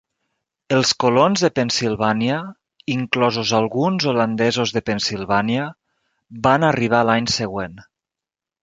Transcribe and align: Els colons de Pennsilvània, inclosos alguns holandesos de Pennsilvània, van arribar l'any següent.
Els 0.77 0.93
colons 1.03 1.43
de 1.45 1.51
Pennsilvània, 1.59 2.39
inclosos 2.95 3.53
alguns 3.59 4.09
holandesos 4.13 4.75
de 4.79 4.85
Pennsilvània, 4.89 5.69
van 6.49 6.71
arribar 6.73 7.05
l'any 7.13 7.33
següent. 7.39 7.83